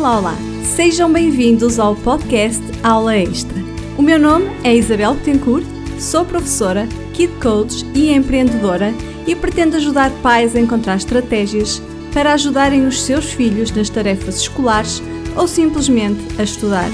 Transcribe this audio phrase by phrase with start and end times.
[0.00, 0.36] Olá, olá!
[0.64, 3.62] Sejam bem-vindos ao podcast Aula Extra.
[3.98, 5.66] O meu nome é Isabel Betancourt,
[5.98, 8.94] sou professora, kid coach e empreendedora
[9.26, 11.82] e pretendo ajudar pais a encontrar estratégias
[12.14, 15.02] para ajudarem os seus filhos nas tarefas escolares
[15.36, 16.88] ou simplesmente a estudar.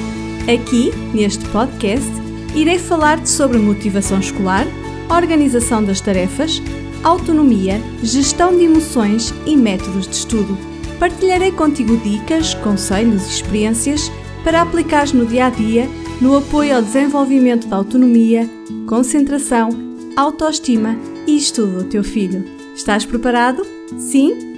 [0.52, 2.10] Aqui, neste podcast,
[2.56, 4.66] irei falar-te sobre motivação escolar,
[5.08, 6.60] organização das tarefas,
[7.04, 10.75] autonomia, gestão de emoções e métodos de estudo.
[10.98, 14.10] Partilharei contigo dicas, conselhos e experiências
[14.42, 15.88] para aplicares no dia a dia
[16.20, 18.48] no apoio ao desenvolvimento da autonomia,
[18.88, 19.68] concentração,
[20.16, 20.96] autoestima
[21.26, 22.44] e estudo do teu filho.
[22.74, 23.66] Estás preparado?
[23.98, 24.55] Sim?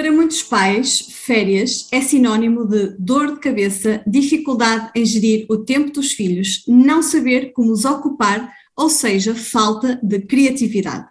[0.00, 5.92] Para muitos pais, férias é sinónimo de dor de cabeça, dificuldade em gerir o tempo
[5.92, 11.06] dos filhos, não saber como os ocupar, ou seja, falta de criatividade.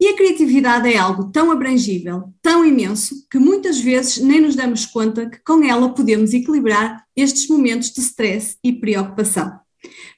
[0.00, 4.86] E a criatividade é algo tão abrangível, tão imenso, que muitas vezes nem nos damos
[4.86, 9.63] conta que com ela podemos equilibrar estes momentos de stress e preocupação.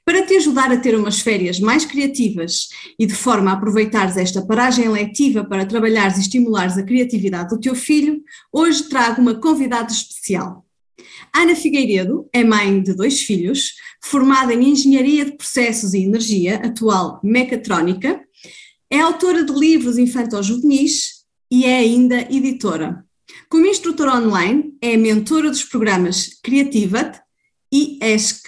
[0.05, 4.41] Para te ajudar a ter umas férias mais criativas e de forma a aproveitares esta
[4.41, 8.23] paragem letiva para trabalhares e estimulares a criatividade do teu filho,
[8.53, 10.65] hoje trago uma convidada especial.
[11.35, 17.21] Ana Figueiredo é mãe de dois filhos, formada em Engenharia de Processos e Energia, atual
[17.23, 18.21] mecatrónica,
[18.91, 23.05] é autora de livros infantil-juvenis e é ainda editora.
[23.49, 27.21] Como instrutora online, é mentora dos programas Creativate
[27.73, 28.43] e ESC,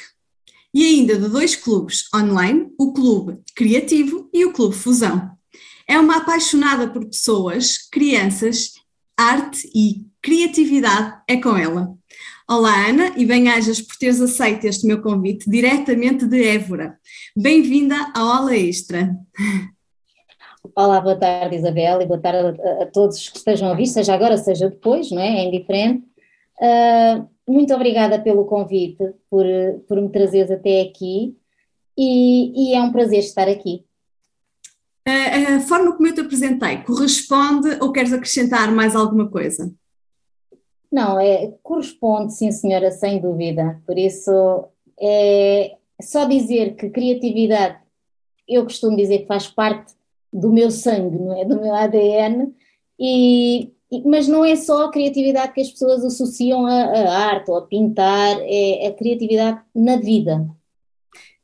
[0.72, 5.30] e ainda de dois clubes online, o Clube Criativo e o Clube Fusão.
[5.86, 8.73] É uma apaixonada por pessoas, crianças,
[9.17, 11.95] arte e criatividade é com ela.
[12.48, 16.98] Olá Ana e bem-ajas por teres aceito este meu convite diretamente de Évora.
[17.36, 19.14] Bem-vinda ao Aula Extra.
[20.77, 24.14] Olá, boa tarde Isabel e boa tarde a, a, todos que estejam a ouvir, seja
[24.14, 25.40] agora, seja depois, não é?
[25.40, 26.05] É indiferente.
[26.61, 29.45] Uh, muito obrigada pelo convite, por,
[29.89, 31.36] por me trazeres até aqui
[31.97, 33.85] e, e é um prazer estar aqui.
[35.07, 39.73] A, a forma como eu te apresentei corresponde ou queres acrescentar mais alguma coisa?
[40.91, 43.81] Não, é, corresponde, sim, senhora, sem dúvida.
[43.87, 44.69] Por isso,
[45.01, 47.79] é só dizer que criatividade,
[48.47, 49.95] eu costumo dizer que faz parte
[50.33, 51.45] do meu sangue, não é?
[51.45, 52.55] Do meu ADN,
[52.98, 53.73] e
[54.05, 58.37] mas não é só a criatividade que as pessoas associam a arte ou a pintar,
[58.41, 60.47] é a criatividade na vida.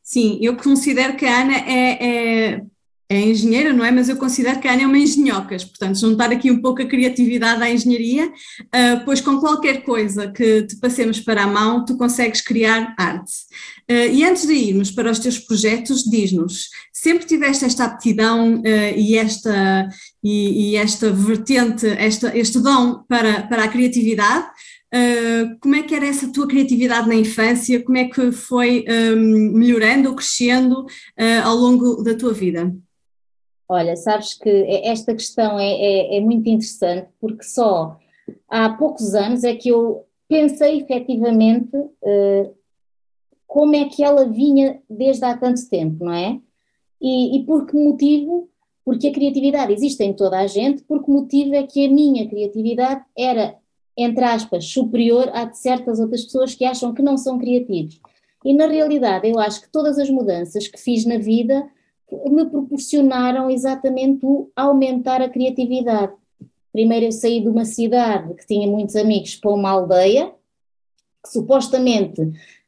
[0.02, 2.64] Sim, eu considero que a Ana é, é,
[3.06, 3.90] é, engenheira, não é?
[3.90, 6.86] Mas eu considero que a Ana é uma engenhocas, portanto, juntar aqui um pouco a
[6.86, 11.98] criatividade à engenharia, uh, pois com qualquer coisa que te passemos para a mão, tu
[11.98, 13.32] consegues criar arte.
[13.90, 18.96] Uh, e antes de irmos para os teus projetos, diz-nos, sempre tiveste esta aptidão uh,
[18.96, 19.86] e, esta,
[20.22, 24.46] e, e, esta vertente, esta, este dom para, para a criatividade?
[25.60, 27.82] Como é que era essa tua criatividade na infância?
[27.82, 28.84] Como é que foi
[29.16, 30.86] melhorando ou crescendo
[31.42, 32.72] ao longo da tua vida?
[33.68, 34.50] Olha, sabes que
[34.84, 37.96] esta questão é, é, é muito interessante porque só
[38.48, 42.54] há poucos anos é que eu pensei efetivamente uh,
[43.46, 46.40] como é que ela vinha desde há tanto tempo, não é?
[47.00, 48.48] E, e por que motivo?
[48.84, 52.28] Porque a criatividade existe em toda a gente, por que motivo é que a minha
[52.28, 53.56] criatividade era,
[53.96, 58.00] entre aspas, superior à de certas outras pessoas que acham que não são criativos.
[58.44, 61.66] E na realidade eu acho que todas as mudanças que fiz na vida
[62.26, 66.12] me proporcionaram exatamente o aumentar a criatividade.
[66.72, 70.32] Primeiro eu saí de uma cidade que tinha muitos amigos para uma aldeia,
[71.22, 72.20] que supostamente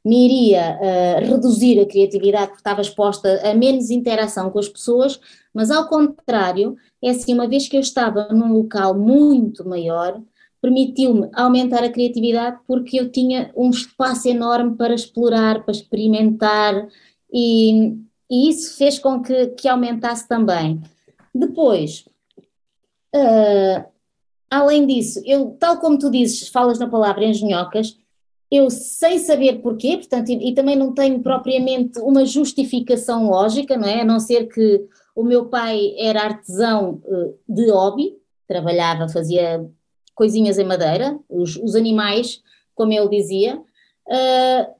[0.04, 5.18] me iria uh, reduzir a criatividade porque estava exposta a menos interação com as pessoas,
[5.52, 10.22] mas ao contrário, é assim, uma vez que eu estava num local muito maior,
[10.62, 16.88] permitiu-me aumentar a criatividade porque eu tinha um espaço enorme para explorar, para experimentar
[17.32, 17.96] e,
[18.30, 20.82] e isso fez com que, que aumentasse também.
[21.34, 22.06] Depois,
[23.14, 23.84] uh,
[24.50, 27.96] além disso, eu, tal como tu dizes, falas na palavra engenhocas,
[28.50, 33.88] eu sem saber porquê, portanto, e, e, também não tenho propriamente uma justificação lógica, não
[33.88, 34.02] é?
[34.02, 39.68] A não ser que o meu pai era artesão uh, de hobby, trabalhava, fazia
[40.14, 42.40] coisinhas em madeira, os, os animais,
[42.74, 44.74] como ele dizia, uh,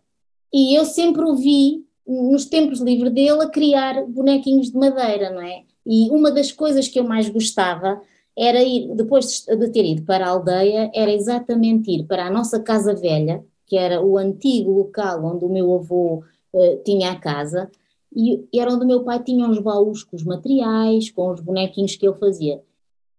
[0.53, 5.41] e eu sempre o vi nos tempos livres dele a criar bonequinhos de madeira, não
[5.41, 5.63] é?
[5.85, 8.01] E uma das coisas que eu mais gostava
[8.37, 12.61] era ir, depois de ter ido para a aldeia, era exatamente ir para a nossa
[12.61, 16.23] casa velha, que era o antigo local onde o meu avô
[16.53, 17.71] uh, tinha a casa,
[18.15, 21.97] e era onde o meu pai tinha os baús com os materiais, com os bonequinhos
[21.97, 22.63] que ele fazia.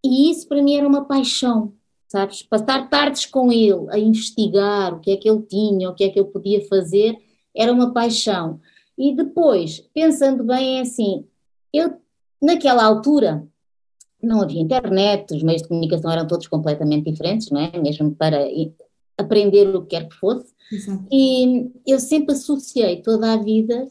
[0.03, 1.73] E isso para mim era uma paixão,
[2.07, 2.43] sabes?
[2.43, 6.09] Passar tardes com ele a investigar o que é que ele tinha, o que é
[6.09, 7.17] que eu podia fazer,
[7.55, 8.59] era uma paixão.
[8.97, 11.25] E depois, pensando bem, é assim,
[11.73, 11.97] eu
[12.41, 13.47] naquela altura
[14.21, 17.77] não havia internet, os meios de comunicação eram todos completamente diferentes, não é?
[17.77, 18.47] Mesmo para
[19.17, 20.53] aprender o que quer que fosse.
[20.71, 21.05] Exato.
[21.11, 23.87] E eu sempre associei toda a vida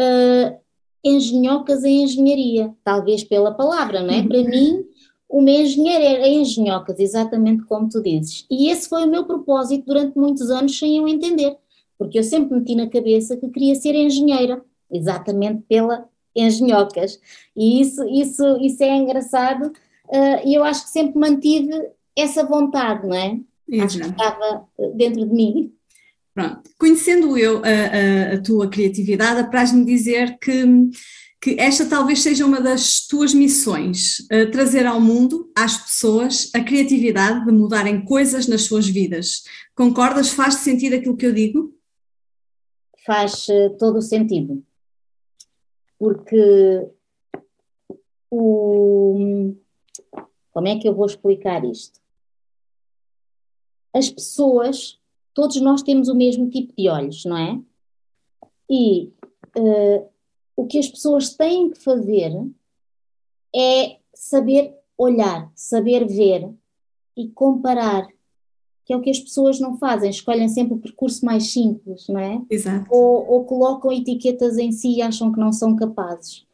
[0.00, 0.56] uh,
[1.04, 4.18] engenhocas em engenharia, talvez pela palavra, não é?
[4.18, 4.28] Uhum.
[4.28, 4.84] Para mim,
[5.28, 8.46] uma engenheira é engenhocas, exatamente como tu dizes.
[8.50, 11.56] E esse foi o meu propósito durante muitos anos sem eu entender,
[11.98, 17.20] porque eu sempre meti na cabeça que queria ser engenheira, exatamente pela engenhocas.
[17.56, 21.72] E isso, isso, isso é engraçado uh, e eu acho que sempre mantive
[22.16, 23.38] essa vontade, não é?
[23.68, 23.84] Exato.
[23.84, 25.72] Acho que estava dentro de mim.
[26.34, 26.62] Pronto.
[26.78, 30.64] Conhecendo eu a, a, a tua criatividade, apraz-me dizer que
[31.44, 36.60] que esta talvez seja uma das tuas missões, uh, trazer ao mundo, às pessoas, a
[36.60, 39.42] criatividade de mudarem coisas nas suas vidas.
[39.74, 40.30] Concordas?
[40.30, 41.74] Faz sentido aquilo que eu digo?
[43.04, 44.64] Faz uh, todo o sentido.
[45.98, 46.88] Porque
[48.30, 49.54] o.
[50.52, 52.00] Como é que eu vou explicar isto?
[53.92, 55.00] As pessoas,
[55.32, 57.60] todos nós temos o mesmo tipo de olhos, não é?
[58.68, 59.12] E
[59.56, 60.08] uh,
[60.56, 62.32] o que as pessoas têm que fazer
[63.54, 66.52] é saber olhar, saber ver
[67.16, 68.06] e comparar,
[68.84, 72.20] que é o que as pessoas não fazem, escolhem sempre o percurso mais simples, não
[72.20, 72.40] é?
[72.50, 72.86] Exato.
[72.90, 76.44] Ou, ou colocam etiquetas em si e acham que não são capazes.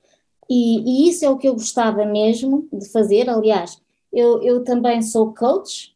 [0.48, 3.28] E, e, isso é o que eu gostava mesmo de fazer.
[3.28, 3.80] Aliás,
[4.12, 5.94] eu, eu também sou coach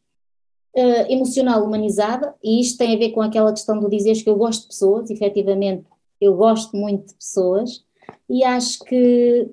[0.76, 4.36] uh, emocional humanizada, e isto tem a ver com aquela questão do dizeres que eu
[4.36, 5.84] gosto de pessoas, efetivamente,
[6.20, 7.84] eu gosto muito de pessoas,
[8.28, 9.48] e acho que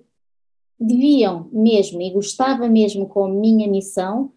[0.79, 4.31] deviam mesmo, e gostava mesmo com a minha missão,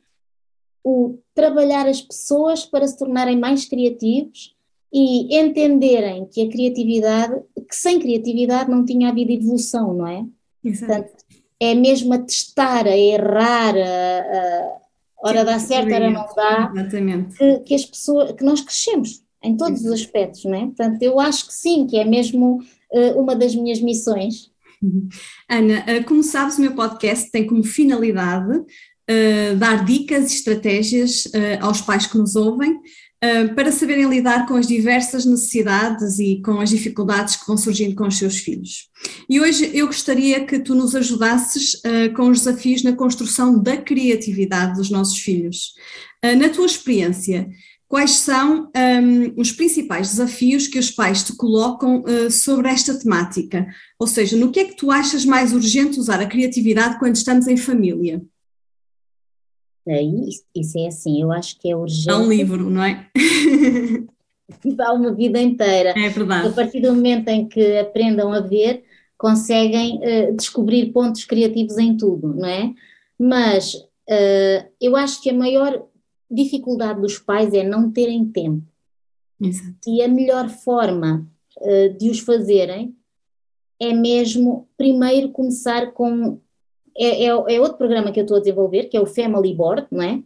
[0.84, 4.54] o trabalhar as pessoas para se tornarem mais criativos
[4.92, 7.34] e entenderem que a criatividade,
[7.69, 10.25] que sem criatividade não tinha havido evolução, não é?
[10.62, 10.92] Exato.
[10.92, 11.25] Portanto,
[11.58, 14.78] é mesmo a testar, a errar, a,
[15.22, 17.37] a hora dá certo, hora não dá, Exatamente.
[17.37, 20.66] Que, que as pessoas, que nós crescemos em todos os aspectos, não é?
[20.66, 22.60] Portanto, eu acho que sim, que é mesmo
[22.92, 24.50] uh, uma das minhas missões.
[25.48, 28.64] Ana, uh, como sabes, o meu podcast tem como finalidade
[29.10, 31.24] uh, dar dicas e estratégias
[31.60, 32.78] aos pais que nos ouvem
[33.56, 38.06] para saberem lidar com as diversas necessidades e com as dificuldades que vão surgindo com
[38.06, 38.90] os seus filhos.
[39.30, 41.80] E hoje eu gostaria que tu nos ajudasses
[42.14, 45.72] com os desafios na construção da criatividade dos nossos filhos.
[46.22, 47.48] na tua experiência,
[47.94, 53.68] quais são um, os principais desafios que os pais te colocam uh, sobre esta temática?
[54.00, 57.46] Ou seja, no que é que tu achas mais urgente usar a criatividade quando estamos
[57.46, 58.20] em família?
[59.86, 62.06] É, isso, é assim, eu acho que é urgente.
[62.06, 63.06] Dá um livro, não é?
[64.64, 65.94] Dá uma vida inteira.
[65.96, 66.48] É verdade.
[66.48, 68.84] A partir do momento em que aprendam a ver,
[69.16, 72.73] conseguem uh, descobrir pontos criativos em tudo, não é?
[73.18, 75.87] Mas uh, eu acho que a maior
[76.30, 78.62] dificuldade dos pais é não terem tempo.
[79.40, 79.75] Exato.
[79.87, 81.26] E a melhor forma
[81.59, 82.94] uh, de os fazerem
[83.80, 86.38] é mesmo primeiro começar com.
[86.96, 89.86] É, é, é, outro programa que eu estou a desenvolver, que é o Family Board,
[89.90, 90.22] não é?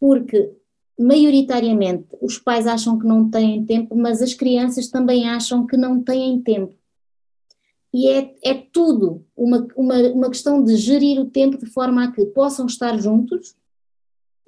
[0.00, 0.52] Porque
[0.98, 6.02] maioritariamente os pais acham que não têm tempo, mas as crianças também acham que não
[6.02, 6.74] têm tempo.
[7.92, 12.12] E é, é tudo uma, uma, uma questão de gerir o tempo de forma a
[12.12, 13.54] que possam estar juntos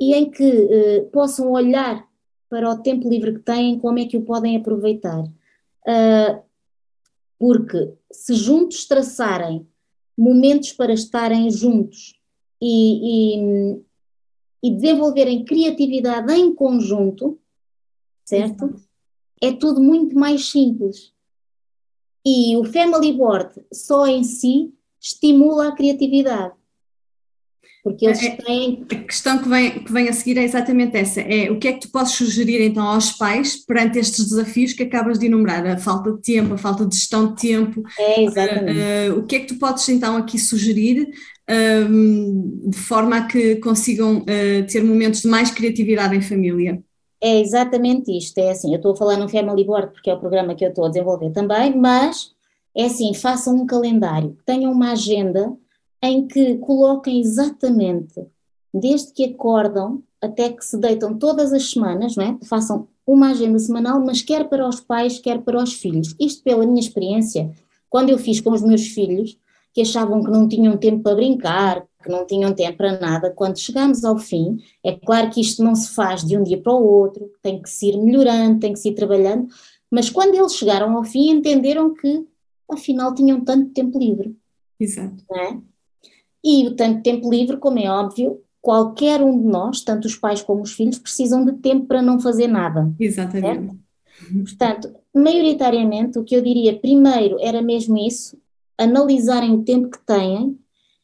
[0.01, 2.07] e em que uh, possam olhar
[2.49, 5.21] para o tempo livre que têm, como é que o podem aproveitar.
[5.21, 6.43] Uh,
[7.39, 9.67] porque se juntos traçarem
[10.17, 12.19] momentos para estarem juntos
[12.61, 13.81] e, e,
[14.63, 17.39] e desenvolverem criatividade em conjunto,
[18.25, 18.75] certo?
[19.41, 21.13] É tudo muito mais simples.
[22.25, 26.55] E o Family Board só em si estimula a criatividade.
[27.87, 28.85] Porque eles é, é, têm.
[28.91, 31.73] A questão que vem, que vem a seguir é exatamente essa: é o que é
[31.73, 35.65] que tu podes sugerir então aos pais perante estes desafios que acabas de enumerar?
[35.65, 37.85] A falta de tempo, a falta de gestão de tempo.
[37.97, 38.81] É, exatamente.
[38.81, 41.09] Uh, uh, o que é que tu podes então aqui sugerir
[41.49, 44.25] uh, de forma a que consigam
[44.69, 46.83] ter momentos de mais criatividade em família?
[47.23, 48.37] É exatamente isto.
[48.39, 50.71] É assim, eu estou a falar no Family Board porque é o programa que eu
[50.71, 52.33] estou a desenvolver também, mas
[52.77, 55.57] é assim, façam um calendário, tenham uma agenda
[56.09, 58.27] em que coloquem exatamente,
[58.73, 62.39] desde que acordam até que se deitam todas as semanas, não é?
[62.45, 66.15] façam uma agenda semanal, mas quer para os pais, quer para os filhos.
[66.19, 67.53] Isto pela minha experiência,
[67.89, 69.39] quando eu fiz com os meus filhos,
[69.73, 73.59] que achavam que não tinham tempo para brincar, que não tinham tempo para nada, quando
[73.59, 76.83] chegamos ao fim, é claro que isto não se faz de um dia para o
[76.83, 79.49] outro, tem que se ir melhorando, tem que se ir trabalhando,
[79.91, 82.27] mas quando eles chegaram ao fim, entenderam que
[82.71, 84.37] afinal tinham tanto tempo livre.
[84.81, 85.25] Exato.
[85.33, 85.59] É?
[86.49, 90.43] E o tanto tempo livre, como é óbvio, qualquer um de nós, tanto os pais
[90.43, 92.89] como os filhos, precisam de tempo para não fazer nada.
[93.01, 93.77] Exatamente.
[94.21, 94.45] Certo?
[94.45, 98.39] Portanto, maioritariamente, o que eu diria primeiro era mesmo isso,
[98.79, 100.57] analisarem o tempo que têm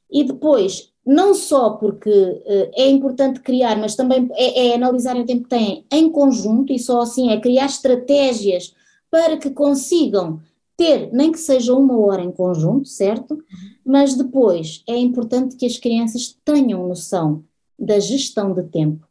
[0.08, 5.26] e depois, não só porque uh, é importante criar, mas também é, é analisarem o
[5.26, 8.74] tempo que têm em conjunto e só assim é criar estratégias
[9.10, 10.40] para que consigam
[10.82, 13.38] ter, nem que seja uma hora em conjunto, certo?
[13.84, 17.44] Mas depois é importante que as crianças tenham noção
[17.78, 19.06] da gestão de tempo.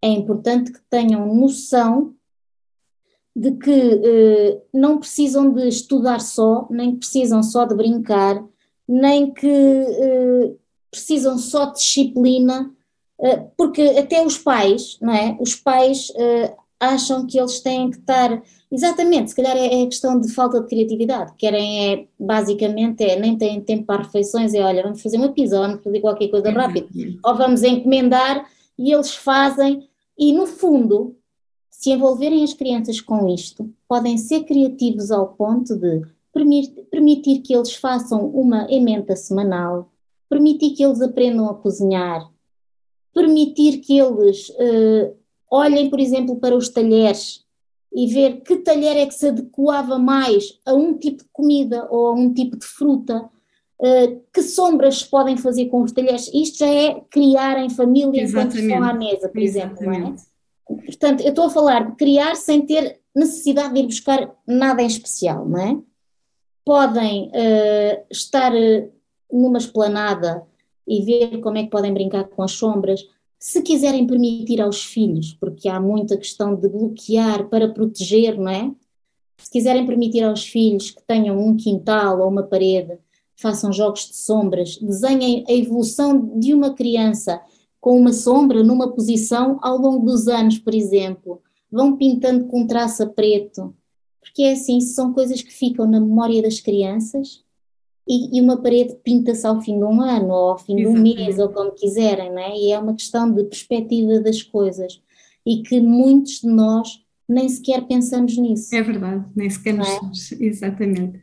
[0.00, 2.14] É importante que tenham noção
[3.34, 8.44] de que eh, não precisam de estudar só, nem que precisam só de brincar,
[8.86, 10.54] nem que eh,
[10.88, 12.72] precisam só de disciplina,
[13.20, 15.36] eh, porque até os pais, não é?
[15.40, 18.40] Os pais eh, acham que eles têm que estar.
[18.70, 21.32] Exatamente, se calhar é, é questão de falta de criatividade.
[21.38, 25.56] Querem é, basicamente, é, nem têm tempo para refeições, é olha, vamos fazer uma pizza,
[25.56, 26.86] ou vamos fazer qualquer coisa rápida,
[27.24, 28.46] ou vamos encomendar
[28.78, 31.16] e eles fazem, e no fundo
[31.70, 36.02] se envolverem as crianças com isto, podem ser criativos ao ponto de
[36.90, 39.90] permitir que eles façam uma emenda semanal,
[40.28, 42.28] permitir que eles aprendam a cozinhar,
[43.14, 45.16] permitir que eles uh,
[45.50, 47.44] olhem, por exemplo, para os talheres
[47.92, 52.08] e ver que talher é que se adequava mais a um tipo de comida ou
[52.08, 53.28] a um tipo de fruta,
[53.80, 56.30] uh, que sombras podem fazer com os talheres.
[56.32, 58.58] Isto já é criar em família Exatamente.
[58.58, 59.82] enquanto estão à mesa, por Exatamente.
[59.82, 60.28] exemplo, não é?
[60.84, 64.86] Portanto, eu estou a falar de criar sem ter necessidade de ir buscar nada em
[64.86, 65.78] especial, não é?
[66.64, 68.92] Podem uh, estar uh,
[69.32, 70.46] numa esplanada
[70.86, 73.00] e ver como é que podem brincar com as sombras.
[73.38, 78.74] Se quiserem permitir aos filhos, porque há muita questão de bloquear para proteger, não é?
[79.38, 82.98] Se quiserem permitir aos filhos que tenham um quintal ou uma parede,
[83.36, 87.40] façam jogos de sombras, desenhem a evolução de uma criança
[87.80, 91.40] com uma sombra numa posição ao longo dos anos, por exemplo.
[91.70, 93.72] Vão pintando com traço preto,
[94.20, 97.44] porque é assim, são coisas que ficam na memória das crianças
[98.08, 101.14] e, e uma parede pinta-se ao fim de um ano, ou ao fim Exatamente.
[101.14, 102.56] de um mês, ou como quiserem, não é?
[102.56, 105.00] E é uma questão de perspectiva das coisas
[105.46, 106.88] e que muitos de nós
[107.28, 108.74] nem sequer pensamos nisso.
[108.74, 110.36] É verdade, nem sequer nos é?
[110.40, 111.18] exatamente.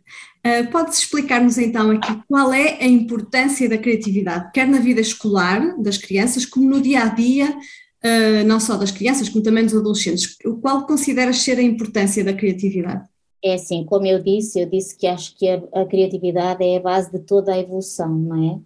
[0.46, 5.76] Uh, Podes explicar-nos então aqui qual é a importância da criatividade, quer na vida escolar
[5.82, 9.76] das crianças, como no dia a dia, uh, não só das crianças, como também dos
[9.76, 10.38] adolescentes.
[10.62, 13.08] Qual consideras ser a importância da criatividade?
[13.46, 16.80] É assim, como eu disse, eu disse que acho que a, a criatividade é a
[16.80, 18.60] base de toda a evolução, não é?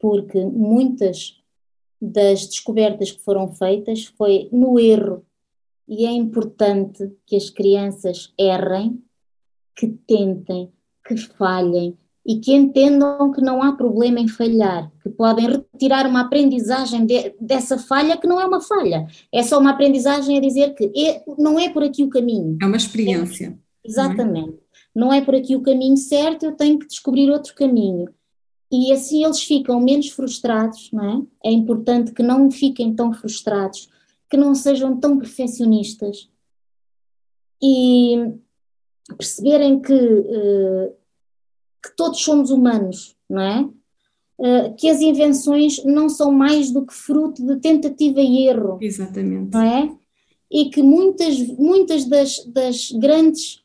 [0.00, 1.40] Porque muitas
[2.02, 5.24] das descobertas que foram feitas foi no erro
[5.86, 9.00] e é importante que as crianças errem,
[9.76, 10.72] que tentem,
[11.06, 11.96] que falhem
[12.26, 17.32] e que entendam que não há problema em falhar, que podem retirar uma aprendizagem de,
[17.40, 21.22] dessa falha que não é uma falha, é só uma aprendizagem a dizer que é,
[21.38, 22.58] não é por aqui o caminho.
[22.60, 23.56] É uma experiência.
[23.60, 24.58] É, exatamente.
[24.94, 25.12] Não é?
[25.12, 28.08] não é por aqui o caminho certo, eu tenho que descobrir outro caminho.
[28.70, 31.50] E assim eles ficam menos frustrados, não é?
[31.50, 33.88] É importante que não fiquem tão frustrados,
[34.28, 36.28] que não sejam tão perfeccionistas
[37.62, 38.34] e
[39.16, 40.92] perceberem que, uh,
[41.82, 43.68] que todos somos humanos, não é?
[44.36, 48.78] Uh, que as invenções não são mais do que fruto de tentativa e erro.
[48.80, 49.52] Exatamente.
[49.52, 49.96] Não é?
[50.50, 53.63] E que muitas, muitas das, das grandes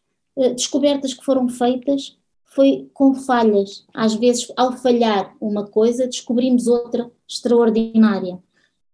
[0.55, 3.85] descobertas que foram feitas foi com falhas.
[3.93, 8.39] Às vezes, ao falhar uma coisa, descobrimos outra extraordinária.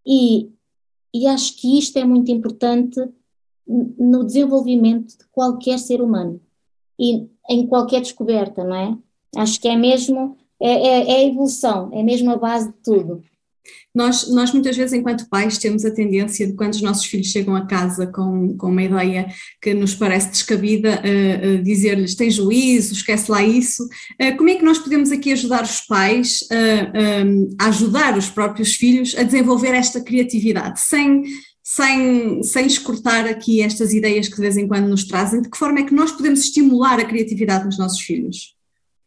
[0.06, 0.50] E
[1.16, 3.00] e acho que isto é muito importante
[3.66, 6.42] no desenvolvimento de qualquer ser humano
[7.00, 8.98] e em qualquer descoberta, não é?
[9.38, 13.24] Acho que é mesmo, é, é, é a evolução, é mesmo a base de tudo.
[13.96, 17.56] Nós, nós muitas vezes, enquanto pais, temos a tendência de quando os nossos filhos chegam
[17.56, 19.28] a casa com, com uma ideia
[19.62, 23.84] que nos parece descabida, uh, uh, dizer-lhes tem juízo, esquece lá isso.
[24.22, 26.46] Uh, como é que nós podemos aqui ajudar os pais
[27.60, 31.24] a ajudar os próprios filhos a desenvolver esta criatividade, sem,
[31.64, 35.42] sem, sem escortar aqui estas ideias que de vez em quando nos trazem?
[35.42, 38.56] De que forma é que nós podemos estimular a criatividade nos nossos filhos?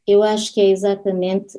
[0.06, 1.58] Eu acho que é exatamente,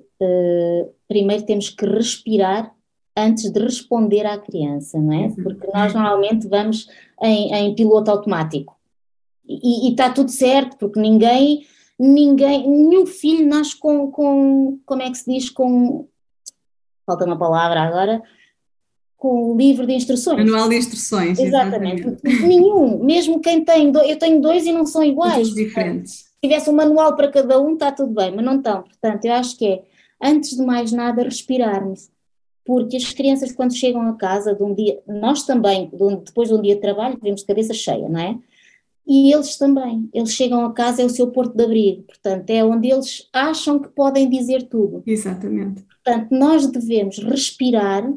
[1.07, 2.73] primeiro temos que respirar
[3.17, 5.25] antes de responder à criança, não é?
[5.27, 5.35] Uhum.
[5.35, 6.87] Porque nós normalmente vamos
[7.21, 8.79] em, em piloto automático
[9.49, 11.65] e, está tudo certo, porque ninguém,
[11.99, 16.07] ninguém, nenhum filho nasce com, com, como é que se diz, com,
[17.05, 18.21] falta uma palavra agora,
[19.17, 20.45] com o livro de instruções.
[20.45, 21.39] Manual de instruções.
[21.39, 22.01] Exatamente.
[22.01, 22.47] exatamente.
[22.47, 25.33] Nenhum, mesmo quem tem, eu tenho dois e não são iguais.
[25.33, 26.13] Todos diferentes.
[26.13, 28.83] Se tivesse um manual para cada um, está tudo bem, mas não estão.
[28.83, 29.83] Portanto, eu acho que é,
[30.23, 32.09] antes de mais nada, respirarmos.
[32.65, 35.89] Porque as crianças, quando chegam a casa de um dia, nós também,
[36.23, 38.37] depois de um dia de trabalho, vemos de cabeça cheia, não é?
[39.07, 42.63] E eles também, eles chegam a casa, é o seu porto de abrigo, portanto, é
[42.63, 45.01] onde eles acham que podem dizer tudo.
[45.07, 45.83] Exatamente.
[45.83, 48.07] Portanto, nós devemos respirar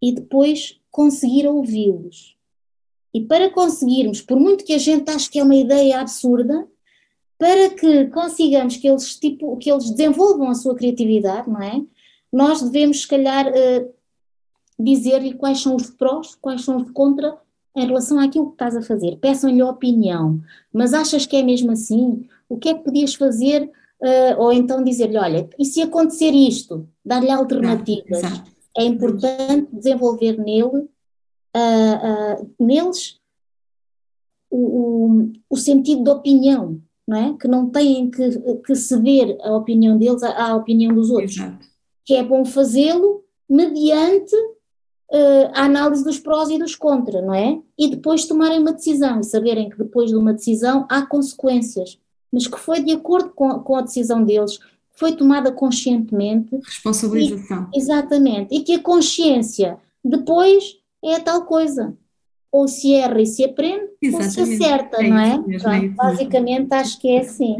[0.00, 2.36] e depois conseguir ouvi-los.
[3.12, 6.68] E para conseguirmos, por muito que a gente ache que é uma ideia absurda,
[7.36, 11.82] para que consigamos que eles, tipo, que eles desenvolvam a sua criatividade, não é?
[12.32, 13.94] Nós devemos, se calhar, uh,
[14.78, 17.36] dizer-lhe quais são os prós, quais são os contra
[17.76, 19.16] em relação àquilo que estás a fazer.
[19.16, 20.40] Peçam-lhe a opinião,
[20.72, 22.26] mas achas que é mesmo assim?
[22.48, 23.70] O que é que podias fazer?
[24.00, 26.88] Uh, ou então dizer-lhe, olha, e se acontecer isto?
[27.04, 28.22] Dar-lhe alternativas.
[28.22, 28.42] Não,
[28.76, 30.88] é importante desenvolver nele,
[31.56, 33.20] uh, uh, neles
[34.50, 37.36] o, o, o, sentido de opinião, não é?
[37.38, 38.30] Que não têm que,
[38.66, 41.36] que ceder a opinião deles à, à opinião dos outros.
[41.36, 41.71] Exato.
[42.04, 47.60] Que é bom fazê-lo mediante uh, a análise dos prós e dos contra, não é?
[47.78, 51.98] E depois tomarem uma decisão e saberem que depois de uma decisão há consequências,
[52.32, 54.58] mas que foi de acordo com, com a decisão deles,
[54.92, 56.56] foi tomada conscientemente.
[56.64, 57.68] Responsabilização.
[57.74, 58.54] E, exatamente.
[58.54, 61.94] E que a consciência depois é a tal coisa.
[62.52, 64.40] Ou se erra e se aprende, exatamente.
[64.40, 65.38] ou se acerta, é não é?
[65.46, 67.56] Mesmo, é basicamente acho que é assim.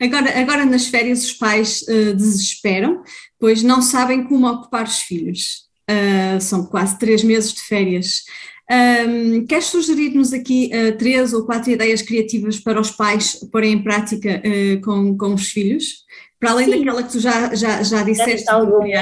[0.00, 3.02] Agora, agora nas férias os pais uh, desesperam,
[3.40, 5.66] pois não sabem como ocupar os filhos.
[5.90, 8.22] Uh, são quase três meses de férias.
[8.68, 13.82] Um, queres sugerir-nos aqui uh, três ou quatro ideias criativas para os pais porem em
[13.82, 16.04] prática uh, com, com os filhos?
[16.46, 16.78] Para além Sim.
[16.78, 18.48] daquela que tu já, já, já disseste,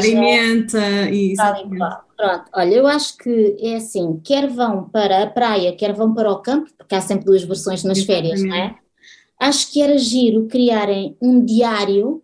[0.03, 0.75] em mente
[1.13, 1.35] e
[2.17, 6.33] Pronto, olha, eu acho que é assim, quer vão para a praia, quer vão para
[6.33, 8.29] o campo, porque há sempre duas versões nas Exatamente.
[8.29, 8.75] férias, não é?
[9.39, 12.23] Acho que era giro criarem um diário,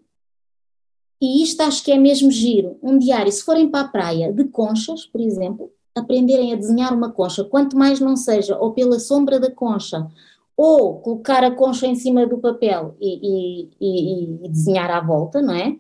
[1.21, 4.45] e isto acho que é mesmo giro, um diário, se forem para a praia de
[4.45, 9.39] conchas, por exemplo, aprenderem a desenhar uma concha, quanto mais não seja, ou pela sombra
[9.39, 10.07] da concha,
[10.63, 15.41] ou colocar a concha em cima do papel e, e, e, e desenhar à volta,
[15.41, 15.79] não é?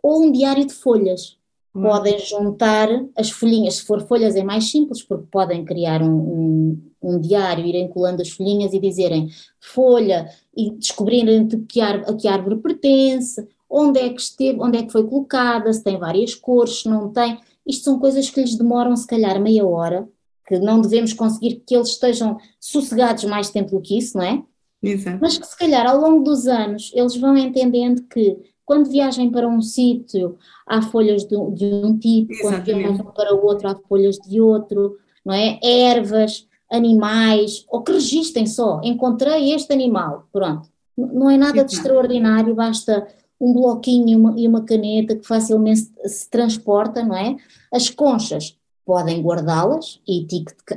[0.00, 1.36] Ou um diário de folhas.
[1.74, 1.82] Hum.
[1.82, 6.82] Podem juntar as folhinhas, se for folhas é mais simples, porque podem criar um, um,
[7.02, 12.28] um diário, irem colando as folhinhas e dizerem folha e descobrirem de que, a que
[12.28, 16.82] árvore pertence, onde é que esteve, onde é que foi colocada, se tem várias cores,
[16.82, 17.36] se não tem.
[17.66, 20.08] Isto são coisas que lhes demoram se calhar meia hora
[20.50, 24.42] que não devemos conseguir que eles estejam sossegados mais tempo do que isso, não é?
[24.82, 25.18] Exato.
[25.22, 29.46] Mas que se calhar ao longo dos anos eles vão entendendo que quando viajem para
[29.46, 30.36] um sítio
[30.66, 32.64] há folhas de, de um tipo, Exatamente.
[32.64, 35.60] quando viajam para o outro há folhas de outro, não é?
[35.62, 40.68] Ervas, animais, ou que registrem só, encontrei este animal, pronto.
[40.98, 41.70] Não é nada Exato.
[41.70, 43.06] de extraordinário, basta
[43.40, 47.36] um bloquinho e uma, e uma caneta que facilmente se transporta, não é?
[47.72, 48.56] As conchas,
[48.90, 50.26] podem guardá-las e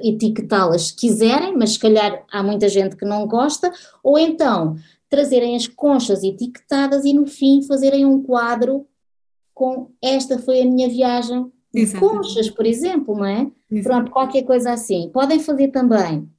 [0.03, 3.73] etiquetá-las se quiserem, mas se calhar há muita gente que não gosta,
[4.03, 4.75] ou então
[5.09, 8.85] trazerem as conchas etiquetadas e no fim fazerem um quadro
[9.51, 13.51] com esta foi a minha viagem de conchas, por exemplo, não é?
[13.71, 13.83] Exatamente.
[13.83, 15.09] Pronto, qualquer coisa assim.
[15.11, 16.29] Podem fazer também.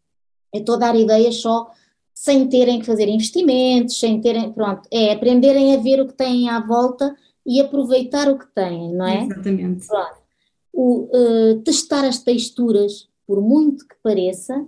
[0.52, 1.72] Eu estou a dar ideias só
[2.14, 6.48] sem terem que fazer investimentos, sem terem, pronto, é aprenderem a ver o que têm
[6.48, 9.24] à volta e aproveitar o que têm, não é?
[9.24, 9.88] Exatamente.
[9.88, 10.23] Pronto
[10.74, 14.66] o uh, testar as texturas, por muito que pareça,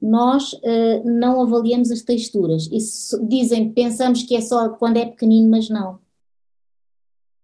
[0.00, 2.68] nós uh, não avaliamos as texturas.
[2.70, 5.98] Isso dizem, pensamos que é só quando é pequenino, mas não.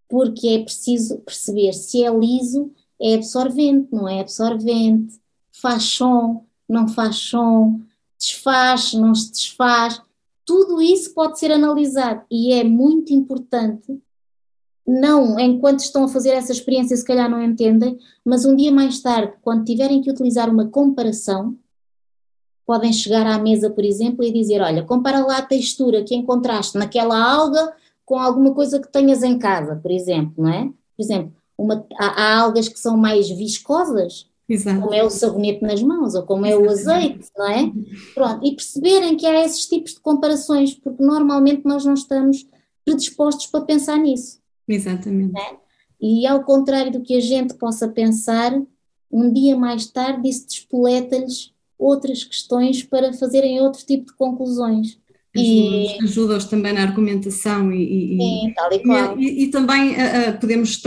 [0.06, 5.18] Porque é preciso perceber se é liso, é absorvente, não é absorvente,
[5.50, 7.80] faz som, não faz som,
[8.18, 10.00] desfaz, não se desfaz.
[10.44, 13.98] Tudo isso pode ser analisado e é muito importante
[14.86, 19.00] não, enquanto estão a fazer essa experiência, se calhar não entendem, mas um dia mais
[19.00, 21.56] tarde, quando tiverem que utilizar uma comparação,
[22.66, 26.76] podem chegar à mesa, por exemplo, e dizer: Olha, compara lá a textura que encontraste
[26.76, 27.72] naquela alga
[28.04, 30.64] com alguma coisa que tenhas em casa, por exemplo, não é?
[30.64, 34.82] Por exemplo, uma, há, há algas que são mais viscosas, Exato.
[34.82, 37.72] como é o sabonete nas mãos, ou como é o azeite, não é?
[38.14, 42.46] Pronto, e perceberem que há esses tipos de comparações, porque normalmente nós não estamos
[42.84, 44.43] predispostos para pensar nisso.
[44.68, 45.32] Exatamente.
[45.32, 45.56] Né?
[46.00, 48.52] E ao contrário do que a gente possa pensar,
[49.10, 54.98] um dia mais tarde isso despoleta-lhes outras questões para fazerem outro tipo de conclusões.
[56.02, 59.18] Ajuda-os também na argumentação e, Sim, tal e qual.
[59.18, 60.80] E, e, e também uh, podemos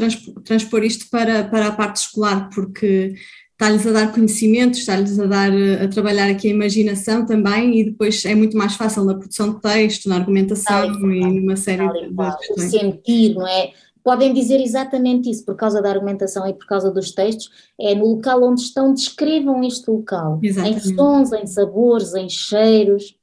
[0.45, 3.13] transpor isto para, para a parte escolar, porque
[3.59, 5.51] está-lhes a dar conhecimentos, está-lhes a dar
[5.83, 9.59] a trabalhar aqui a imaginação também e depois é muito mais fácil na produção de
[9.59, 12.69] texto, na argumentação e, e numa série de questões.
[12.69, 13.71] Sentir, não é?
[14.03, 17.49] Podem dizer exatamente isso, por causa da argumentação e por causa dos textos,
[17.81, 20.89] é no local onde estão, descrevam este local, exatamente.
[20.89, 23.17] em sons, em sabores, em cheiros,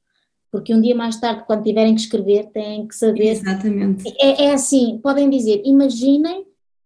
[0.51, 3.31] porque um dia mais tarde, quando tiverem que escrever, têm que saber.
[3.31, 4.13] Exatamente.
[4.19, 6.43] É, é assim, podem dizer, imaginem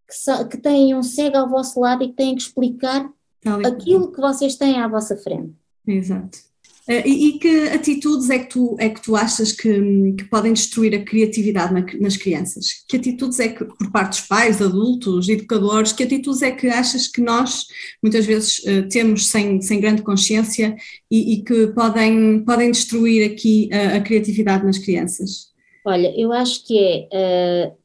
[0.07, 3.09] que, que têm um cego ao vosso lado e que têm que explicar
[3.45, 5.53] aquilo que vocês têm à vossa frente.
[5.87, 6.49] Exato.
[6.89, 9.71] Uh, e, e, que atitudes é que tu, é que tu achas que,
[10.17, 12.83] que podem destruir a criatividade na, nas crianças?
[12.87, 17.07] Que atitudes é que, por parte dos pais, adultos, educadores, que atitudes é que achas
[17.07, 17.67] que nós
[18.01, 20.75] muitas vezes uh, temos sem, sem grande consciência
[21.11, 25.49] e, e, que podem, podem destruir aqui a, a, criatividade nas crianças?
[25.85, 27.77] Olha, eu acho que é, uh,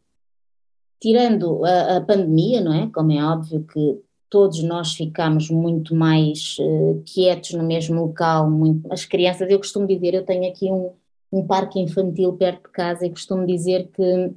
[0.98, 2.90] tirando a, a pandemia, não é?
[2.90, 3.98] Como é óbvio que
[4.34, 9.86] todos nós ficamos muito mais uh, quietos no mesmo local, muito, as crianças, eu costumo
[9.86, 10.90] dizer, eu tenho aqui um,
[11.32, 14.32] um parque infantil perto de casa e costumo dizer que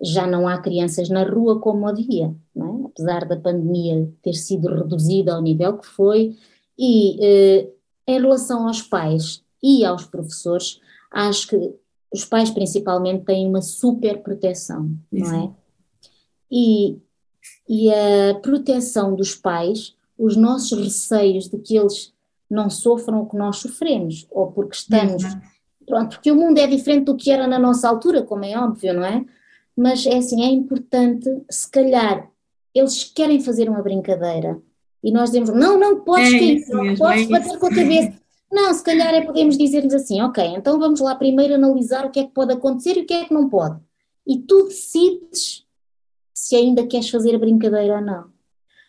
[0.00, 2.86] já não há crianças na rua como havia, é?
[2.86, 6.34] apesar da pandemia ter sido reduzida ao nível que foi,
[6.78, 7.72] e uh,
[8.06, 10.80] em relação aos pais e aos professores,
[11.12, 11.74] acho que
[12.10, 15.50] os pais principalmente têm uma super proteção, não é?
[16.50, 16.98] E
[17.70, 22.12] e a proteção dos pais, os nossos receios de que eles
[22.50, 25.22] não sofram o que nós sofremos, ou porque estamos.
[25.22, 25.40] Uhum.
[25.86, 28.94] Pronto, porque o mundo é diferente do que era na nossa altura, como é óbvio,
[28.94, 29.24] não é?
[29.76, 32.28] Mas é assim, é importante, se calhar,
[32.74, 34.60] eles querem fazer uma brincadeira
[35.00, 37.70] e nós dizemos: não, não podes é cair, não mesmo, podes é bater com a
[37.70, 38.12] cabeça.
[38.50, 42.18] Não, se calhar é podemos dizer-lhes assim: ok, então vamos lá primeiro analisar o que
[42.18, 43.78] é que pode acontecer e o que é que não pode.
[44.26, 45.64] E tu decides
[46.40, 48.24] se ainda queres fazer a brincadeira ou não.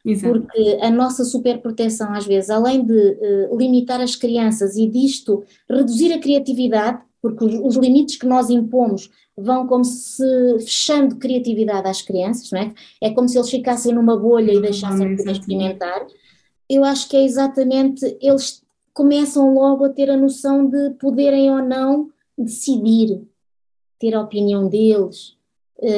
[0.05, 0.39] Exato.
[0.39, 6.13] Porque a nossa superproteção, às vezes, além de uh, limitar as crianças e disto reduzir
[6.13, 10.23] a criatividade, porque os, os, limites que nós impomos vão como se
[10.59, 12.73] fechando criatividade às crianças, não é?
[13.01, 16.07] É como se eles ficassem numa bolha e deixassem de experimentar.
[16.69, 21.61] Eu acho que é exatamente, eles começam logo a ter a noção de poderem ou
[21.61, 23.21] não decidir,
[23.99, 25.35] ter a opinião deles,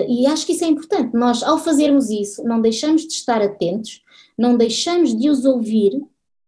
[0.07, 1.13] e acho que isso é importante.
[1.13, 4.01] Nós, ao fazermos isso, não deixamos de estar atentos,
[4.37, 6.01] não deixamos de os ouvir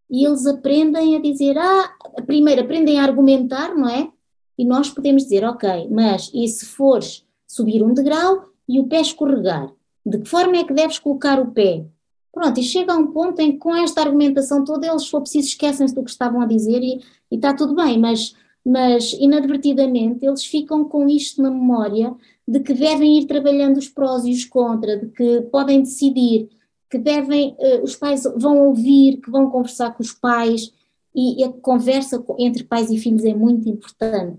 [0.09, 1.91] e eles aprendem a dizer: Ah,
[2.25, 4.09] primeiro aprendem a argumentar, não é?
[4.57, 9.01] E nós podemos dizer: Ok, mas e se fores subir um degrau e o pé
[9.01, 9.71] escorregar?
[10.05, 11.85] De que forma é que deves colocar o pé?
[12.31, 15.21] Pronto, e chega a um ponto em que com esta argumentação toda eles, se for
[15.21, 20.25] preciso, esquecem-se do que estavam a dizer e, e está tudo bem, mas, mas inadvertidamente
[20.25, 22.15] eles ficam com isto na memória
[22.47, 26.49] de que devem ir trabalhando os prós e os contras, de que podem decidir,
[26.89, 30.73] que devem, uh, os pais vão ouvir, que vão conversar com os pais,
[31.13, 34.37] e, e a conversa entre pais e filhos é muito importante,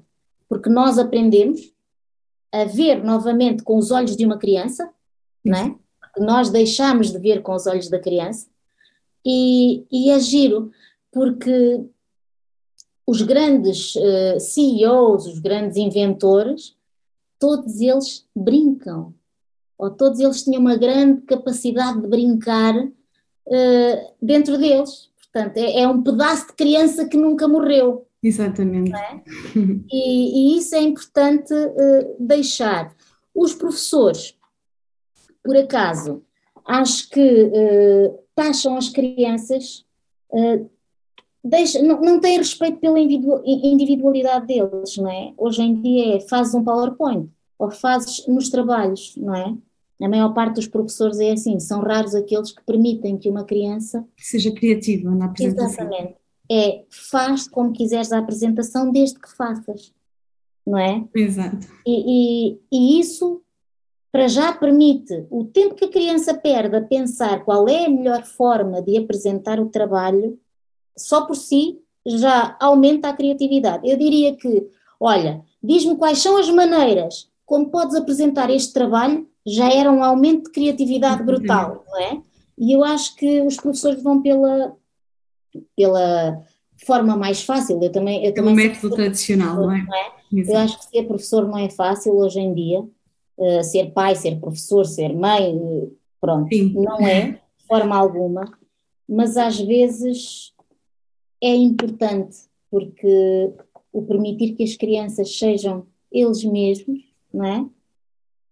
[0.48, 1.72] porque nós aprendemos
[2.52, 4.90] a ver novamente com os olhos de uma criança,
[5.44, 5.74] não é?
[6.18, 8.48] nós deixamos de ver com os olhos da criança,
[9.24, 10.70] e, e é giro,
[11.12, 11.84] porque
[13.06, 16.74] os grandes uh, CEOs, os grandes inventores,
[17.38, 19.14] todos eles brincam,
[19.78, 25.08] ou todos eles tinham uma grande capacidade de brincar uh, dentro deles.
[25.22, 28.06] Portanto, é, é, um pedaço de criança que nunca morreu.
[28.22, 28.92] Exatamente.
[28.94, 29.22] É?
[29.92, 32.94] E, e, isso é importante uh, deixar.
[33.34, 34.34] Os professores,
[35.44, 36.22] por acaso,
[36.64, 39.84] acho que uh, taxam as crianças
[41.46, 45.32] deixa, não, não têm respeito pela individualidade deles, não é?
[45.36, 47.28] Hoje em dia é fazes um PowerPoint
[47.58, 49.56] ou fazes nos trabalhos, não é?
[50.02, 54.04] A maior parte dos professores é assim, são raros aqueles que permitem que uma criança
[54.16, 55.86] seja criativa na apresentação.
[55.86, 56.16] Exatamente.
[56.50, 59.92] É, faz como quiseres a apresentação desde que faças,
[60.66, 61.02] não é?
[61.14, 61.66] Exato.
[61.86, 63.42] E, e, e isso
[64.12, 68.24] para já permite o tempo que a criança perde a pensar qual é a melhor
[68.24, 70.38] forma de apresentar o trabalho
[70.96, 73.88] só por si já aumenta a criatividade.
[73.88, 74.66] Eu diria que,
[75.00, 80.46] olha, diz-me quais são as maneiras como podes apresentar este trabalho, já era um aumento
[80.46, 82.20] de criatividade brutal, não é?
[82.58, 84.74] E eu acho que os professores vão pela,
[85.76, 86.42] pela
[86.84, 87.80] forma mais fácil.
[87.80, 89.82] Eu também, eu também método tradicional, não é?
[89.82, 90.12] Não é?
[90.32, 92.80] Eu acho que ser professor não é fácil hoje em dia.
[93.38, 95.54] Uh, ser pai, ser professor, ser mãe,
[96.20, 96.72] pronto, Sim.
[96.74, 98.50] não é, de forma alguma,
[99.06, 100.54] mas às vezes
[101.46, 103.52] é importante, porque
[103.92, 107.00] o permitir que as crianças sejam eles mesmos,
[107.32, 107.60] não é?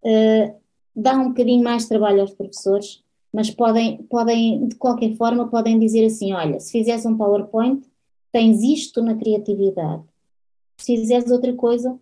[0.04, 0.54] Uh,
[0.94, 3.02] dá um bocadinho mais trabalho aos professores,
[3.32, 7.84] mas podem, podem, de qualquer forma, podem dizer assim: olha, se fizeres um PowerPoint,
[8.30, 10.04] tens isto na criatividade.
[10.78, 11.98] Se fizeres outra coisa,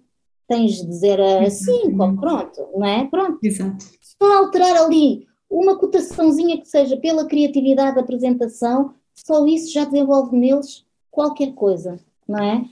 [0.47, 3.07] tens de dizer assim, pronto, não é?
[3.07, 3.39] Pronto.
[3.43, 3.83] Exato.
[4.01, 10.37] Só alterar ali uma cotaçãozinha que seja pela criatividade da apresentação, só isso já desenvolve
[10.37, 11.99] neles qualquer coisa,
[12.29, 12.65] não é?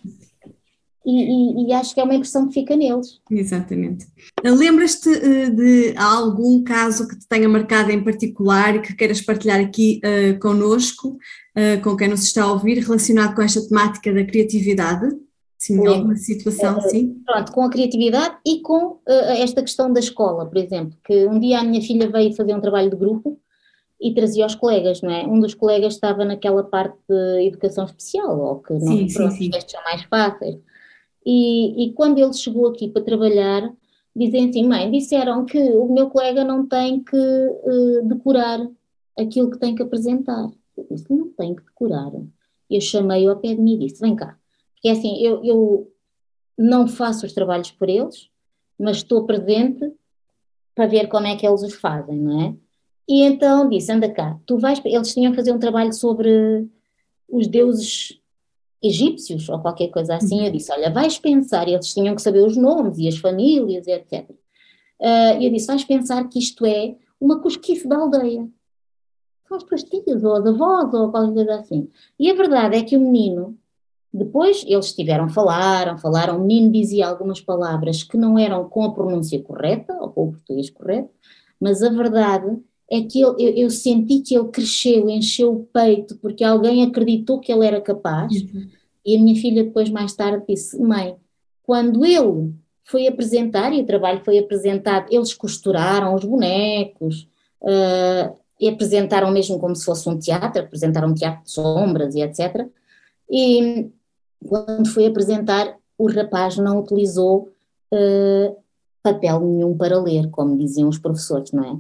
[1.05, 3.21] E, e, e, acho que é uma impressão que fica neles.
[3.31, 4.07] Exatamente.
[4.45, 9.61] Lembras-te uh, de algum caso que te tenha marcado em particular e que queiras partilhar
[9.61, 14.25] aqui uh, connosco, uh, com quem nos está a ouvir, relacionado com esta temática da
[14.25, 15.09] criatividade?
[15.59, 17.23] Sim, alguma situação assim?
[17.25, 21.61] Pronto, com a criatividade e com esta questão da escola, por exemplo, que um dia
[21.61, 23.39] a minha filha veio fazer um trabalho de grupo
[24.01, 25.27] e trazia os colegas, não é?
[25.27, 29.51] Um dos colegas estava naquela parte de educação especial, ou que não, sim, pronto, sim,
[29.51, 29.51] sim.
[29.57, 30.59] estes são mais fáceis
[31.25, 33.73] e, e quando ele chegou aqui para trabalhar,
[34.15, 38.67] dizem assim: mãe, disseram que o meu colega não tem que uh, decorar
[39.19, 40.51] aquilo que tem que apresentar.
[40.77, 42.11] Eu disse: não tem que decorar.
[42.71, 44.39] Eu chamei-o ao pé de mim e disse: vem cá.
[44.75, 45.93] Porque é assim, eu, eu
[46.57, 48.31] não faço os trabalhos por eles,
[48.79, 49.93] mas estou presente
[50.75, 52.55] para ver como é que eles os fazem, não é?
[53.09, 54.81] E então disse: anda cá, tu vais.
[54.85, 56.69] Eles tinham que fazer um trabalho sobre
[57.29, 58.21] os deuses
[58.83, 60.41] egípcios ou qualquer coisa assim.
[60.41, 60.53] Eu uhum.
[60.53, 64.31] disse: Olha, vais pensar, eles tinham que saber os nomes e as famílias, etc.
[64.31, 64.37] Uh,
[65.01, 68.49] ah, eu disse: Vais pensar que isto é uma cosquice da aldeia.
[69.47, 71.89] São as pastilhas, ou as avós, ou qualquer coisa assim.
[72.19, 73.59] E a verdade é que o menino,
[74.15, 78.95] depois eles estiveram, falaram, falaram, o menino dizia algumas palavras que não eram com a
[78.95, 81.11] pronúncia correta, ou com o português correto,
[81.61, 82.59] mas a verdade
[82.91, 87.39] é que ele, eu, eu, senti que ele cresceu, encheu o peito, porque alguém acreditou
[87.39, 88.33] que ele era capaz.
[88.33, 88.69] Uhum.
[89.07, 91.17] E a minha filha, depois, mais tarde, disse: Mãe,
[91.63, 92.53] quando ele
[92.85, 97.29] foi apresentar, e o trabalho foi apresentado, eles costuraram os bonecos,
[97.63, 102.21] uh, e apresentaram mesmo como se fosse um teatro, apresentaram um teatro de sombras e
[102.21, 102.67] etc.
[103.31, 103.89] E
[104.47, 107.49] quando foi apresentar, o rapaz não utilizou
[107.93, 108.57] uh,
[109.03, 111.79] papel nenhum para ler, como diziam os professores, não é?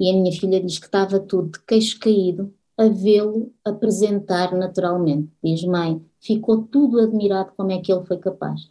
[0.00, 5.28] E a minha filha diz que estava tudo de queixo caído a vê-lo apresentar naturalmente.
[5.42, 8.68] Diz, mãe, ficou tudo admirado como é que ele foi capaz.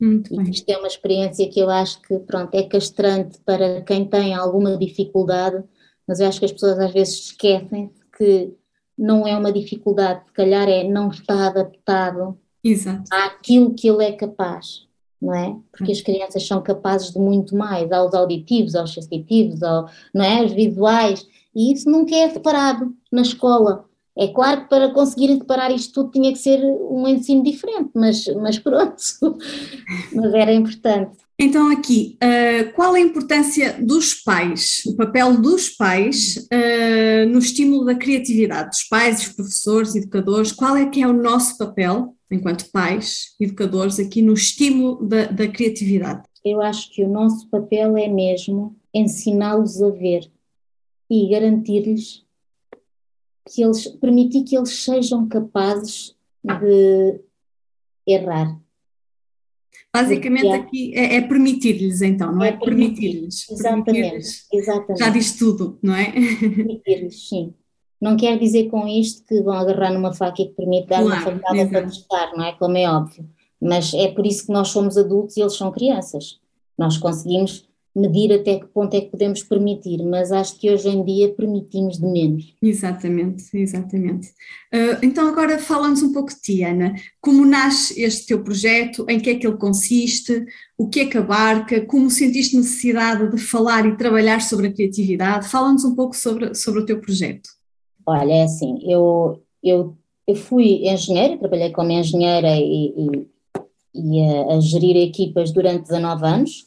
[0.00, 4.04] Muito e isto é uma experiência que eu acho que, pronto, é castrante para quem
[4.04, 5.62] tem alguma dificuldade,
[6.06, 8.52] mas eu acho que as pessoas às vezes esquecem que
[8.96, 13.04] não é uma dificuldade, se calhar é não está adaptado Exato.
[13.12, 14.86] àquilo que ele é capaz
[15.22, 15.56] não é?
[15.70, 20.40] Porque as crianças são capazes de muito mais, aos auditivos, aos sensitivos, ao, não é?
[20.40, 23.84] Aos visuais, e isso nunca é separado na escola.
[24.18, 28.26] É claro que para conseguirem separar isto tudo tinha que ser um ensino diferente, mas,
[28.36, 28.96] mas pronto,
[30.12, 31.16] mas era importante.
[31.38, 37.84] Então, aqui, uh, qual a importância dos pais, o papel dos pais uh, no estímulo
[37.84, 42.70] da criatividade, dos pais, dos professores, educadores, qual é que é o nosso papel enquanto
[42.70, 46.22] pais, educadores, aqui no estímulo da, da criatividade?
[46.44, 50.30] Eu acho que o nosso papel é mesmo ensiná-los a ver
[51.10, 52.24] e garantir-lhes
[53.48, 57.20] que eles, permitir que eles sejam capazes de
[58.06, 58.60] errar.
[59.94, 62.48] Basicamente aqui é, é permitir-lhes então, não é?
[62.48, 63.46] é permitir-lhes.
[63.46, 64.98] Permitir exatamente, permitir exatamente.
[64.98, 66.12] Já diz tudo, não é?
[66.12, 67.54] Permitir-lhes, sim.
[68.02, 71.30] Não quer dizer com isto que vão agarrar numa faca e que permite dar claro,
[71.30, 72.52] uma facada para testar, não é?
[72.54, 73.24] Como é óbvio.
[73.60, 76.40] Mas é por isso que nós somos adultos e eles são crianças.
[76.76, 81.04] Nós conseguimos medir até que ponto é que podemos permitir, mas acho que hoje em
[81.04, 82.56] dia permitimos de menos.
[82.60, 84.30] Exatamente, exatamente.
[84.74, 86.96] Uh, então agora falamos um pouco de ti, Ana.
[87.20, 90.44] Como nasce este teu projeto, em que é que ele consiste,
[90.76, 95.48] o que é que abarca, como sentiste necessidade de falar e trabalhar sobre a criatividade?
[95.48, 97.48] Fala-nos um pouco sobre, sobre o teu projeto.
[98.06, 103.28] Olha, é assim, eu, eu, eu fui engenheira, trabalhei como engenheira e, e,
[103.94, 106.66] e a, a, gerir equipas durante 19 anos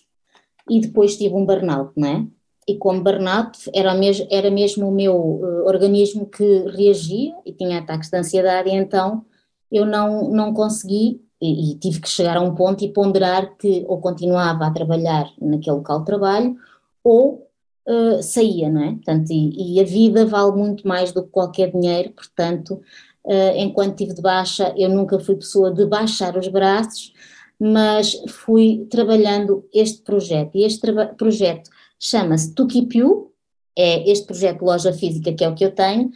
[0.69, 2.27] e depois tive um burnout, não é?
[2.67, 7.79] E como burnout era, mesmo, era mesmo o meu uh, organismo que reagia e tinha
[7.79, 9.23] ataques de ansiedade, e então
[9.71, 13.85] eu não, não consegui e, e tive que chegar a um ponto e ponderar que
[13.87, 16.55] ou continuava a trabalhar naquele local de trabalho
[17.03, 17.44] ou
[17.87, 18.91] uh, saía, não é?
[18.91, 22.81] Portanto, e, e, a vida vale muito mais do que qualquer dinheiro, portanto,
[23.23, 27.13] uh, enquanto estive de baixa, eu nunca fui pessoa de baixar os braços,
[27.59, 30.55] mas fui trabalhando este projeto.
[30.55, 31.69] E este projeto
[31.99, 33.31] chama-se Tukipiu,
[33.77, 36.11] é este projeto loja física que é o que eu tenho,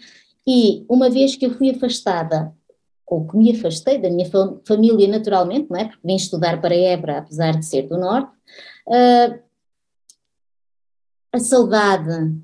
[0.47, 2.53] e uma vez que eu fui afastada
[3.05, 4.29] ou que me afastei da minha
[4.65, 5.85] família naturalmente, não é?
[5.85, 8.31] Porque vim estudar para Évora, apesar de ser do Norte,
[8.87, 9.39] uh,
[11.31, 12.35] a saudade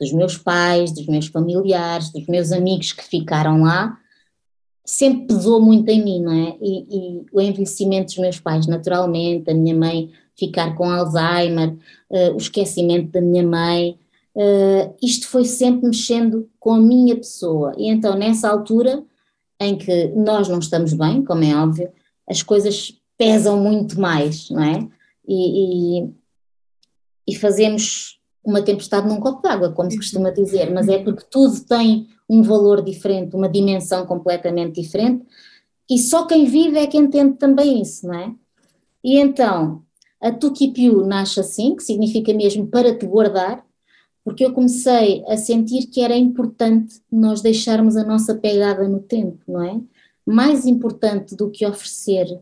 [0.00, 3.96] dos meus pais, dos meus familiares, dos meus amigos que ficaram lá,
[4.84, 6.56] sempre pesou muito em mim, não é?
[6.60, 11.76] E, e o envelhecimento dos meus pais, naturalmente, a minha mãe ficar com Alzheimer,
[12.10, 13.98] uh, o esquecimento da minha mãe,
[14.34, 17.72] uh, isto foi sempre mexendo com a minha pessoa.
[17.76, 19.04] E então, nessa altura,
[19.60, 21.90] em que nós não estamos bem, como é óbvio,
[22.28, 24.88] as coisas pesam muito mais, não é?
[25.28, 26.10] E, e,
[27.28, 31.60] e fazemos uma tempestade num copo d'água, como se costuma dizer, mas é porque tudo
[31.60, 35.24] tem um valor diferente, uma dimensão completamente diferente,
[35.88, 38.34] e só quem vive é que entende também isso, não é?
[39.04, 39.82] E então,
[40.20, 43.64] a Tukipiu nasce assim, que significa mesmo para te guardar,
[44.24, 49.40] porque eu comecei a sentir que era importante nós deixarmos a nossa pegada no tempo,
[49.48, 49.80] não é?
[50.24, 52.40] Mais importante do que oferecer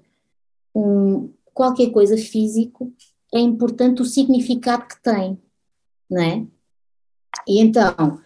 [0.75, 2.93] um, qualquer coisa físico,
[3.33, 5.39] é importante o significado que tem,
[6.11, 6.47] não é?
[7.47, 8.21] E então,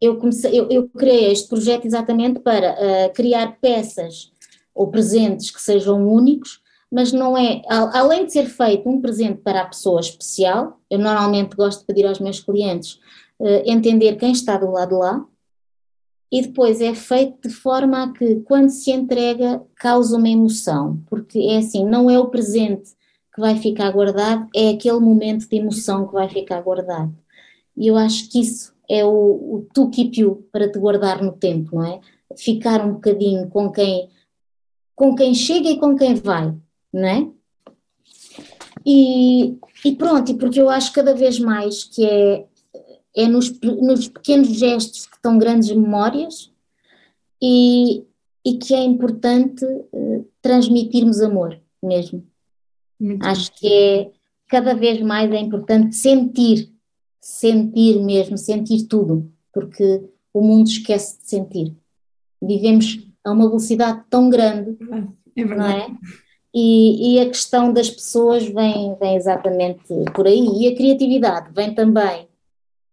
[0.00, 4.32] eu, comecei, eu, eu criei este projeto exatamente para uh, criar peças
[4.74, 9.62] ou presentes que sejam únicos, mas não é, além de ser feito um presente para
[9.62, 13.00] a pessoa especial, eu normalmente gosto de pedir aos meus clientes
[13.38, 15.24] uh, entender quem está do lado lá,
[16.30, 21.38] e depois é feito de forma a que, quando se entrega, causa uma emoção, porque
[21.38, 22.90] é assim, não é o presente
[23.34, 27.12] que vai ficar guardado, é aquele momento de emoção que vai ficar guardado.
[27.76, 31.32] E eu acho que isso é o, o tu keep you para te guardar no
[31.32, 32.00] tempo, não é?
[32.36, 34.08] Ficar um bocadinho com quem,
[34.94, 36.54] com quem chega e com quem vai,
[36.92, 37.28] não é?
[38.86, 42.46] E, e pronto, porque eu acho cada vez mais que é,
[43.16, 46.52] é nos, nos pequenos gestos que estão grandes memórias
[47.42, 48.04] e,
[48.44, 52.24] e que é importante uh, transmitirmos amor mesmo.
[53.04, 54.10] Muito acho que é
[54.48, 56.74] cada vez mais é importante sentir
[57.24, 61.74] sentir mesmo, sentir tudo, porque o mundo esquece de sentir.
[62.40, 64.76] Vivemos a uma velocidade tão grande,
[65.34, 65.56] é verdade.
[65.56, 65.90] não é?
[66.52, 69.82] E, e, a questão das pessoas vem, vem exatamente
[70.14, 70.46] por aí.
[70.60, 72.28] E a criatividade vem também.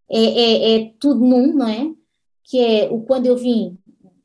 [0.10, 1.92] É, é, é tudo num, não é?
[2.46, 3.78] Que é o quando eu vim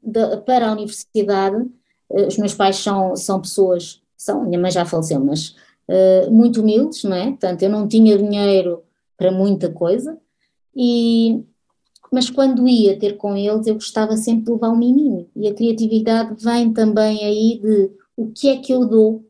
[0.02, 1.68] de, para a universidade,
[2.12, 5.54] eh, os meus pais são, são pessoas, são, minha mãe já faleceu, mas
[5.88, 7.26] uh, muito humildes, não é?
[7.28, 8.82] Portanto, eu não tinha dinheiro
[9.16, 10.18] para muita coisa,
[10.74, 11.42] e,
[12.12, 15.54] mas quando ia ter com eles eu gostava sempre de levar um miminho, e a
[15.54, 19.24] criatividade vem também aí de o que é que eu dou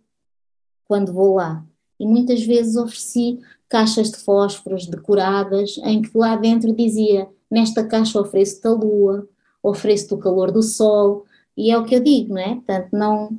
[0.86, 1.64] quando vou lá.
[1.98, 8.20] E muitas vezes ofereci caixas de fósforos decoradas, em que lá dentro dizia: Nesta caixa
[8.20, 9.28] ofereço-te a lua,
[9.62, 11.24] ofereço-te o calor do sol,
[11.56, 12.54] e é o que eu digo, não é?
[12.54, 13.38] Portanto, não,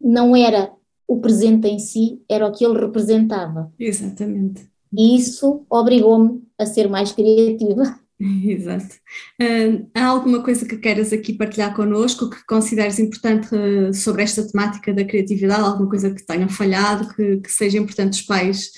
[0.00, 0.72] não era
[1.10, 3.72] o presente em si, era o que ele representava.
[3.76, 4.70] Exatamente.
[4.96, 7.98] E isso obrigou-me a ser mais criativa.
[8.46, 8.94] Exato.
[9.42, 14.46] Uh, há alguma coisa que queiras aqui partilhar connosco que consideres importante uh, sobre esta
[14.46, 15.62] temática da criatividade?
[15.62, 18.70] Alguma coisa que tenha falhado, que, que seja importante os pais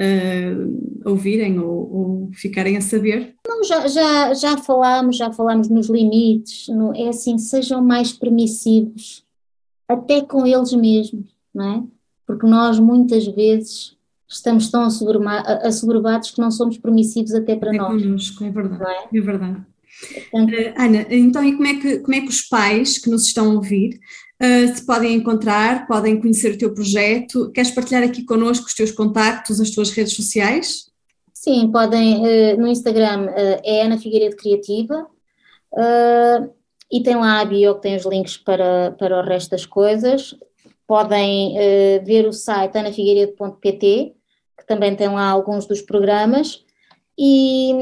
[0.00, 3.36] uh, ouvirem ou, ou, ficarem a saber?
[3.46, 9.24] Não, já, já, já falámos, já falámos nos limites, no, é assim, sejam mais permissivos,
[9.88, 11.82] até com eles mesmos, não é?
[12.26, 13.96] Porque nós muitas vezes
[14.28, 18.02] estamos tão assoberbados que não somos permissivos até para é nós.
[18.02, 19.18] Connosco, é verdade, é?
[19.18, 19.20] é?
[19.20, 19.62] verdade.
[20.30, 23.26] Portanto, uh, Ana, então e como é, que, como é que os pais que nos
[23.26, 23.98] estão a ouvir
[24.42, 27.50] uh, se podem encontrar, podem conhecer o teu projeto?
[27.52, 30.90] Queres partilhar aqui connosco os teus contactos, as tuas redes sociais?
[31.32, 33.28] Sim, podem, uh, no Instagram
[33.64, 35.06] é Ana Figueiredo Criativa
[36.90, 40.34] e tem lá a bio que tem os links para, para o resto das coisas.
[40.86, 41.56] Podem
[42.04, 44.16] ver o site anafigueiredo.pt
[44.66, 46.64] também tem lá alguns dos programas
[47.18, 47.72] e,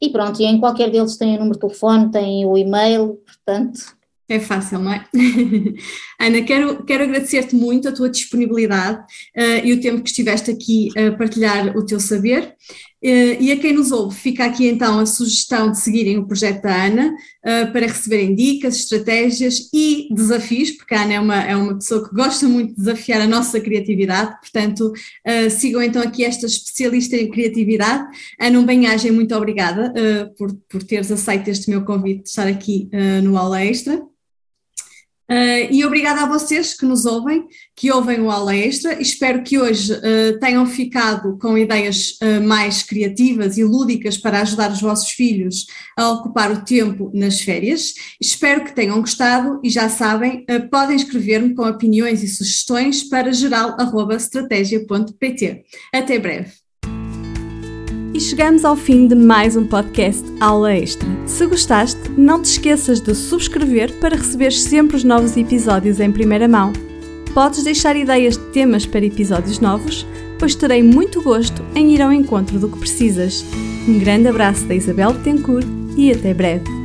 [0.00, 3.80] e pronto, e em qualquer deles tem o número de telefone, tem o e-mail, portanto.
[4.28, 5.06] É fácil, não é?
[6.20, 9.00] Ana, quero, quero agradecer-te muito a tua disponibilidade
[9.36, 12.54] uh, e o tempo que estiveste aqui a partilhar o teu saber.
[13.04, 16.62] Uh, e a quem nos ouve, fica aqui então a sugestão de seguirem o projeto
[16.62, 21.56] da Ana uh, para receberem dicas, estratégias e desafios, porque a Ana é uma, é
[21.56, 26.24] uma pessoa que gosta muito de desafiar a nossa criatividade, portanto, uh, sigam então aqui
[26.24, 28.04] esta especialista em criatividade.
[28.40, 29.92] Ana, bem-aja muito obrigada
[30.38, 32.88] por, por teres aceito este meu convite de estar aqui
[33.22, 34.00] no Aula Extra.
[35.30, 39.00] Uh, e obrigada a vocês que nos ouvem, que ouvem o Aula Extra.
[39.00, 44.72] Espero que hoje uh, tenham ficado com ideias uh, mais criativas e lúdicas para ajudar
[44.72, 45.66] os vossos filhos
[45.96, 47.94] a ocupar o tempo nas férias.
[48.20, 55.64] Espero que tenham gostado e já sabem, podem escrever-me com opiniões e sugestões para geral.estratégia.pt.
[55.94, 56.61] Até breve.
[58.14, 61.08] E chegamos ao fim de mais um podcast Aula Extra.
[61.24, 66.46] Se gostaste, não te esqueças de subscrever para receber sempre os novos episódios em primeira
[66.46, 66.74] mão.
[67.32, 70.06] Podes deixar ideias de temas para episódios novos,
[70.38, 73.46] pois terei muito gosto em ir ao encontro do que precisas.
[73.88, 76.81] Um grande abraço da Isabel Betancourt e até breve.